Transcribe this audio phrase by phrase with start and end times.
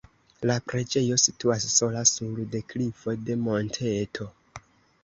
[0.49, 4.31] La preĝejo situas sola sur deklivo de monteto.